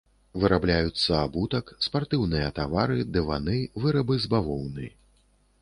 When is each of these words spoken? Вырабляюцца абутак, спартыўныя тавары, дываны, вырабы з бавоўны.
Вырабляюцца 0.43 1.19
абутак, 1.25 1.69
спартыўныя 1.87 2.47
тавары, 2.61 2.97
дываны, 3.19 3.61
вырабы 3.85 4.21
з 4.25 4.37
бавоўны. 4.37 4.91